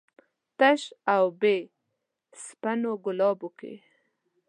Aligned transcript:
تش 0.57 0.81
او 1.13 1.23
بې 1.41 1.55
سپینو 2.45 2.91
ګلابو 3.05 3.47
و. 3.57 3.61